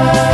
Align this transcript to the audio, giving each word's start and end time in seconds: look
look 0.00 0.31